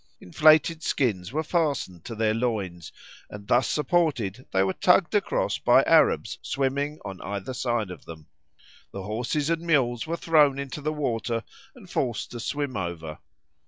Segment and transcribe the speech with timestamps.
[0.19, 2.91] Inflated skins were fastened to their loins,
[3.29, 8.25] and thus supported, they were tugged across by Arabs swimming on either side of them.
[8.91, 11.43] The horses and mules were thrown into the water
[11.75, 13.19] and forced to swim over.